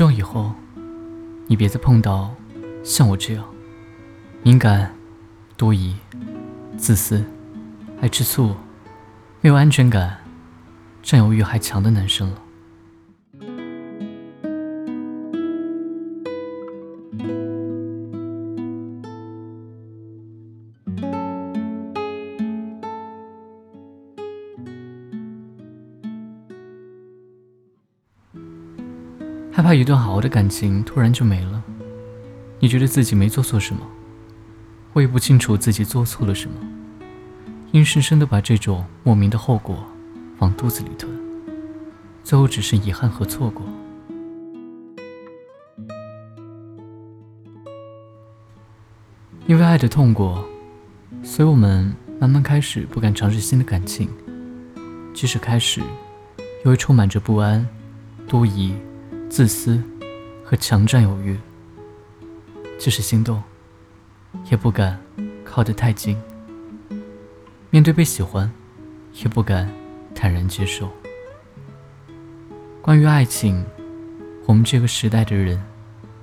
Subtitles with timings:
[0.00, 0.50] 希望以后
[1.46, 2.34] 你别再碰到
[2.82, 3.44] 像我这样
[4.42, 4.94] 敏感、
[5.58, 5.94] 多疑、
[6.78, 7.22] 自私、
[8.00, 8.54] 爱吃醋、
[9.42, 10.16] 没有安全感、
[11.02, 12.42] 占有欲还强的男生了。
[29.60, 31.62] 害怕一段好好的感情突然就没了，
[32.60, 33.86] 你觉得自己没做错什么，
[34.94, 36.56] 我也不清楚自己做错了什么，
[37.72, 39.84] 硬生生的把这种莫名的后果
[40.38, 41.12] 往肚子里吞，
[42.24, 43.62] 最后只是遗憾和错过。
[49.46, 50.42] 因为爱的痛过，
[51.22, 54.08] 所以我们慢慢开始不敢尝试新的感情，
[55.12, 55.82] 即使开始，
[56.64, 57.68] 也会充满着不安、
[58.26, 58.74] 多疑。
[59.30, 59.80] 自私
[60.44, 61.38] 和强占有欲，
[62.80, 63.40] 即使心动，
[64.50, 65.00] 也不敢
[65.44, 66.20] 靠得太近。
[67.70, 68.50] 面对被喜欢，
[69.22, 69.70] 也不敢
[70.16, 70.90] 坦然接受。
[72.82, 73.64] 关于爱情，
[74.46, 75.62] 我们这个时代的人，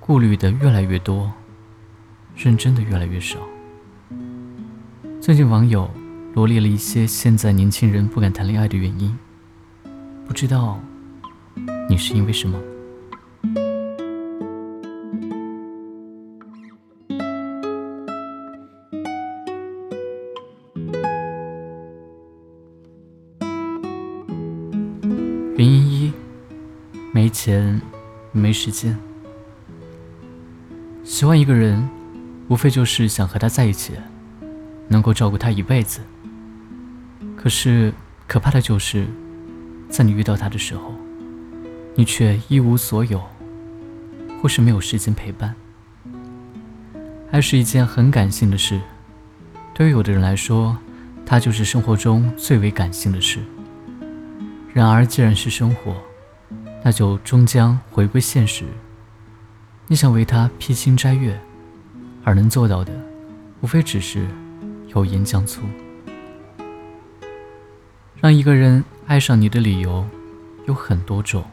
[0.00, 1.32] 顾虑的越来越多，
[2.34, 3.38] 认真的越来越少。
[5.20, 5.88] 最近网友
[6.34, 9.16] 罗列了一些现在年轻人不敢谈恋爱的原因，
[10.26, 10.80] 不知道
[11.88, 12.58] 你是因为什么？
[25.58, 26.12] 原因一：
[27.12, 27.82] 没钱，
[28.30, 28.96] 没时间。
[31.02, 31.88] 喜欢一个人，
[32.46, 33.94] 无非就是想和他在一起，
[34.86, 35.98] 能够照顾他一辈子。
[37.36, 37.92] 可是，
[38.28, 39.04] 可怕的就是，
[39.90, 40.94] 在你遇到他的时候，
[41.96, 43.20] 你却一无所有，
[44.40, 45.56] 或是没有时间陪伴。
[47.32, 48.80] 爱是一件很感性的事，
[49.74, 50.78] 对于有的人来说，
[51.26, 53.40] 它就是生活中最为感性的事。
[54.78, 55.92] 然而，既然是生活，
[56.84, 58.64] 那就终将回归现实。
[59.88, 61.36] 你想为他披星摘月，
[62.22, 62.92] 而能做到的，
[63.60, 64.24] 无非只是
[64.94, 65.62] 油盐酱醋。
[68.20, 70.06] 让一个人爱上你的理由
[70.68, 71.44] 有很多种，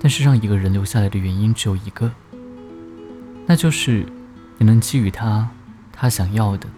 [0.00, 2.12] 但是让一个人留下来的原因只有一个，
[3.46, 4.06] 那就是
[4.58, 5.50] 你能给予他
[5.92, 6.68] 他想要的。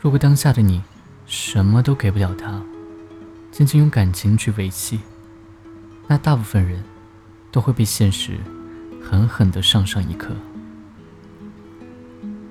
[0.00, 0.84] 如果当下的你
[1.26, 2.62] 什么都给不了他，
[3.56, 4.98] 仅仅用感情去维系，
[6.08, 6.82] 那大部分人
[7.52, 8.36] 都会被现实
[9.00, 10.34] 狠狠的上上一课。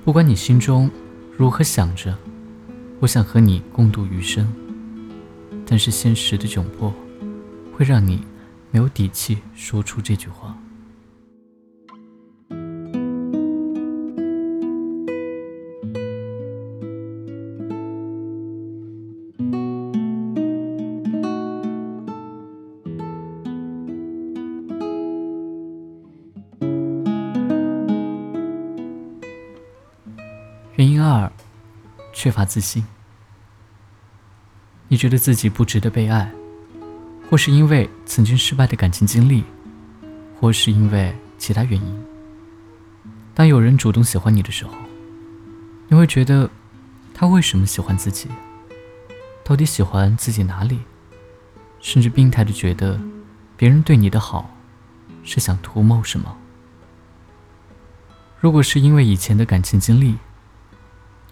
[0.06, 0.90] 不管你心中
[1.38, 2.18] 如何想着，
[3.02, 4.48] 我想和你共度余生，
[5.66, 6.94] 但是现实的窘迫
[7.78, 8.26] 会让你
[8.72, 10.58] 没有底气说出这句话。
[32.24, 32.82] 缺乏自信。
[34.88, 36.32] 你觉得自己不值得被爱，
[37.30, 39.44] 或是因为曾经失败的感情经历，
[40.40, 42.04] 或是因为其他原因。
[43.34, 44.72] 当有人主动喜欢你的时候，
[45.90, 46.50] 你会觉得
[47.14, 48.30] 他为什么喜欢自己？
[49.44, 50.80] 到底喜欢自己哪里？
[51.82, 52.98] 甚至病态的觉得
[53.58, 54.50] 别人对你的好
[55.26, 56.38] 是想图谋什么？
[58.40, 60.16] 如果是因为以前的感情经历，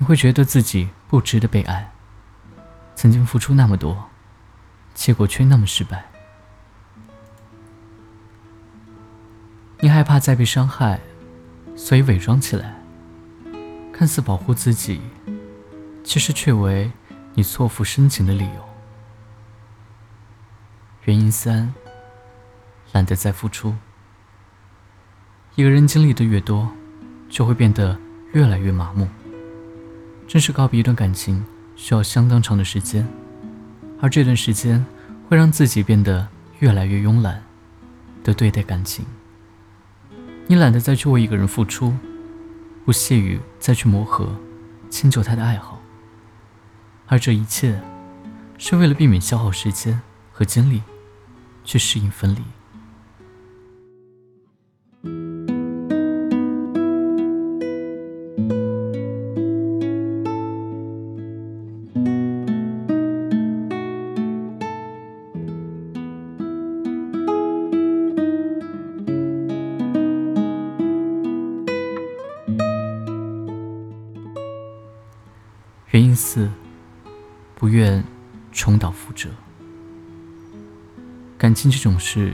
[0.02, 1.92] 你会觉得自己不值得被爱，
[2.96, 4.10] 曾经付出那么多，
[4.96, 6.04] 结果却那么失败。
[9.80, 11.00] 你害怕再被伤害，
[11.76, 12.74] 所以伪装起来，
[13.94, 15.00] 看似保护自己，
[16.04, 16.92] 其实却为
[17.36, 18.70] 你错付深情的理由。
[21.04, 21.72] 原因三，
[22.92, 23.76] 懒得再付出。
[25.54, 26.72] 一个人经历的越多，
[27.30, 27.96] 就会变得
[28.34, 29.08] 越来越麻木。
[30.32, 31.44] 正式告别一段感情
[31.76, 33.06] 需要相当长的时间，
[34.00, 34.86] 而这段时间
[35.28, 36.26] 会让自己变得
[36.60, 37.44] 越来越慵懒
[38.24, 39.06] 的对待感情。
[40.48, 41.94] 你懒得再去为一个人付出，
[42.86, 44.34] 不屑于再去磨合、
[44.90, 45.82] 迁就他的爱好，
[47.08, 47.78] 而这一切
[48.58, 50.00] 是为了避免消耗时间
[50.32, 50.82] 和精力
[51.66, 52.42] 去适应分离。
[75.92, 76.50] 原因四
[77.54, 78.02] 不愿
[78.54, 79.30] 重蹈覆辙。
[81.38, 82.34] 感情这种事，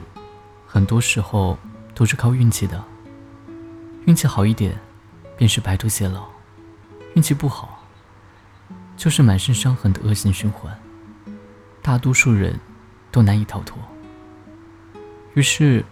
[0.67, 1.57] 很多时候
[1.95, 2.83] 都是靠运气的。
[4.05, 4.79] 运气好一点，
[5.35, 6.25] 便是白头偕老；
[7.15, 7.83] 运气不好，
[8.95, 10.79] 就是满身伤痕的恶性循环。
[11.81, 12.59] 大多数人
[13.11, 13.75] 都难以逃脱。
[15.33, 15.83] 于是，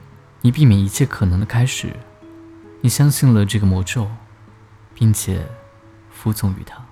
[0.41, 1.95] 你避免一切可能的开始，
[2.81, 4.07] 你相信了这个魔咒，
[4.93, 5.43] 并且
[6.11, 6.84] 服从于它。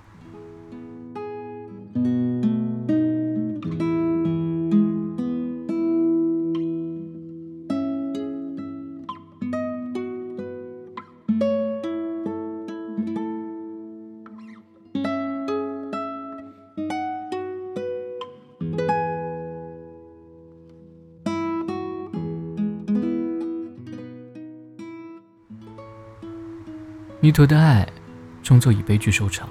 [27.24, 27.88] 弥陀的爱，
[28.42, 29.48] 终究以悲剧收场。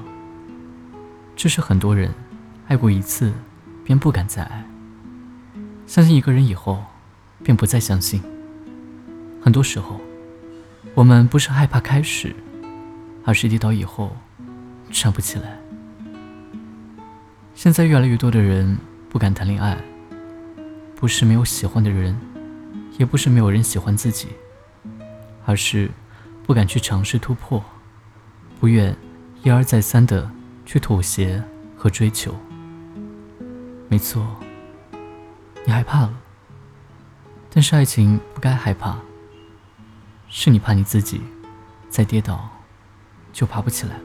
[1.35, 2.13] 这是很多人
[2.67, 3.33] 爱过一次，
[3.83, 4.63] 便不敢再爱。
[5.87, 6.83] 相信一个人以后，
[7.43, 8.21] 便不再相信。
[9.41, 9.99] 很多时候，
[10.93, 12.35] 我们不是害怕开始，
[13.25, 14.15] 而是跌倒以后
[14.91, 15.57] 站不起来。
[17.55, 18.77] 现在越来越多的人
[19.09, 19.75] 不敢谈恋爱，
[20.95, 22.15] 不是没有喜欢的人，
[22.99, 24.27] 也不是没有人喜欢自己，
[25.43, 25.89] 而是。
[26.45, 27.63] 不敢去尝试突破，
[28.59, 28.95] 不愿
[29.43, 30.29] 一而再三的
[30.65, 31.43] 去妥协
[31.77, 32.35] 和追求。
[33.89, 34.25] 没错，
[35.65, 36.13] 你害怕了，
[37.49, 38.97] 但是爱情不该害怕，
[40.27, 41.21] 是你怕你自己
[41.89, 42.49] 再跌倒
[43.31, 44.03] 就爬不起来了。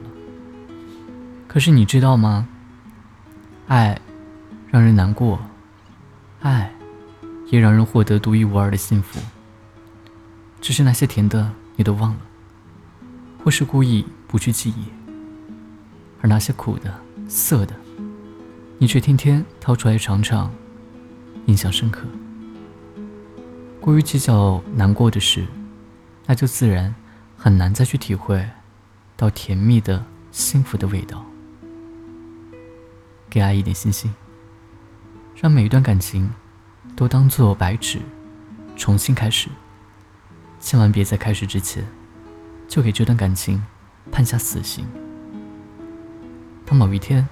[1.47, 2.47] 可是你知道吗？
[3.67, 3.99] 爱
[4.69, 5.39] 让人难过，
[6.41, 6.71] 爱
[7.47, 9.19] 也让人获得独一无二的幸福。
[10.61, 12.19] 只是那些甜的你都忘了。
[13.43, 14.85] 或是故意不去记忆，
[16.21, 16.93] 而那些苦的、
[17.27, 17.73] 涩的，
[18.77, 20.51] 你却天天掏出来尝尝，
[21.45, 22.05] 印象深刻。
[23.79, 25.45] 过于计较难过的事，
[26.25, 26.93] 那就自然
[27.37, 28.47] 很难再去体会
[29.15, 31.25] 到甜蜜的幸福的味道。
[33.29, 34.13] 给爱一点信心，
[35.35, 36.29] 让每一段感情
[36.95, 37.99] 都当做白纸，
[38.75, 39.47] 重新开始。
[40.59, 41.87] 千万别在开始之前。
[42.69, 43.61] 就给这段感情
[44.11, 44.87] 判下死刑。
[46.65, 47.27] 当某一天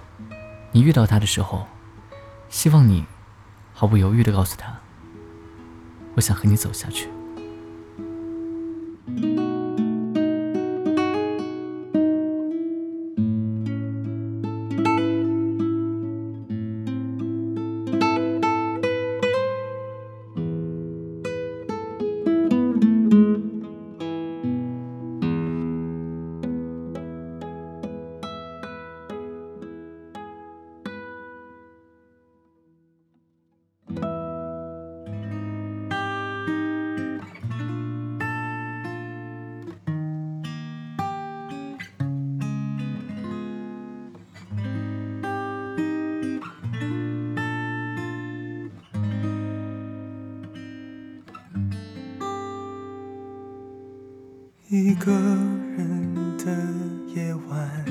[0.72, 1.68] 你遇到他的时候，
[2.50, 3.06] 希望你
[3.74, 4.76] 毫不犹豫地告诉他
[6.16, 7.08] ：“我想和你走下去。”
[54.70, 56.46] 一个人的
[57.16, 57.86] 夜晚，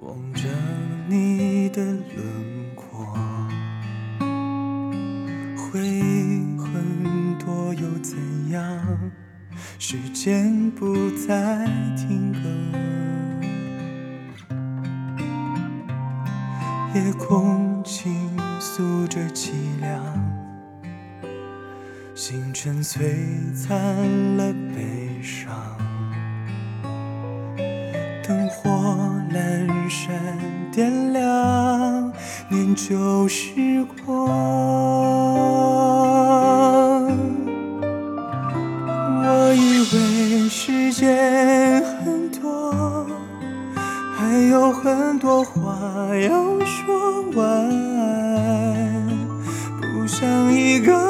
[0.00, 0.48] 望着
[1.06, 3.14] 你的轮廓，
[5.54, 8.16] 回忆很多又怎
[8.48, 8.82] 样？
[9.78, 12.38] 时间不再停格，
[16.94, 20.41] 夜空倾诉着凄凉。
[22.14, 23.00] 星辰璀
[23.54, 23.74] 璨
[24.36, 25.50] 了悲伤，
[28.22, 28.70] 灯火
[29.32, 30.12] 阑珊
[30.70, 32.12] 点亮
[32.50, 34.28] 念旧时光。
[39.24, 43.06] 我以为时间很多，
[44.14, 45.74] 还有很多话
[46.14, 47.70] 要说完，
[49.80, 51.01] 不想一个。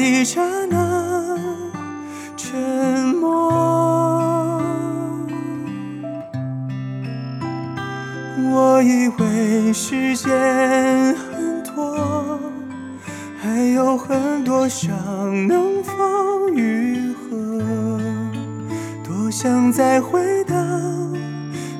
[0.00, 0.40] 一刹
[0.70, 1.36] 那
[2.34, 2.58] 沉
[3.16, 3.50] 默。
[8.52, 12.40] 我以为时间很多，
[13.40, 14.90] 还有很多伤
[15.46, 17.62] 能否愈合？
[19.04, 20.54] 多想再回到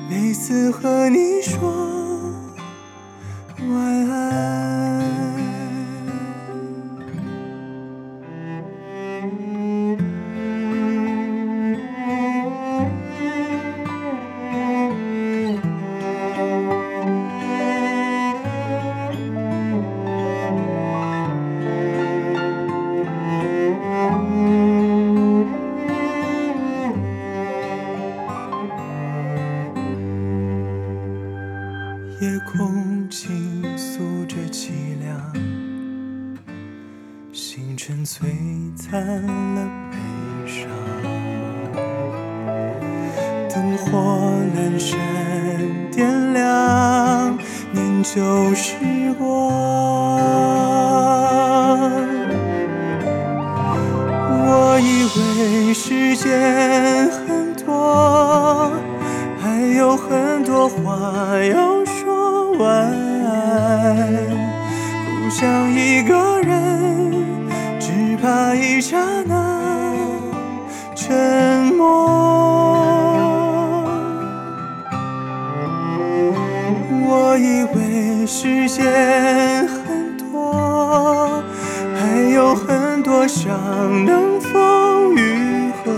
[0.09, 1.90] 每次和你说。
[32.61, 35.33] 风倾诉着凄凉，
[37.33, 38.21] 星辰璀
[38.77, 39.01] 璨
[39.55, 39.97] 了悲
[40.45, 40.69] 伤，
[43.49, 43.97] 灯火
[44.55, 44.95] 阑珊
[45.89, 47.35] 点亮
[47.71, 48.75] 念旧时
[49.17, 49.27] 光。
[54.29, 58.71] 我以为时间很多，
[59.39, 61.83] 还有很多话要
[62.61, 62.93] 说完，
[65.03, 67.11] 不想一个人，
[67.79, 69.35] 只怕一刹那
[70.93, 72.07] 沉默。
[77.03, 78.85] 我以为时间
[79.67, 81.43] 很多，
[81.95, 85.91] 还有很多伤能否愈合？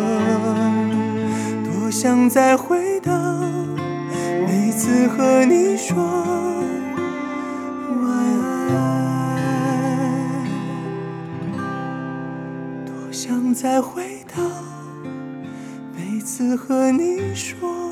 [1.65, 3.11] 多想再回到
[4.47, 5.93] 每次和你说
[13.63, 14.43] 再回到
[15.95, 17.82] 每次和你说。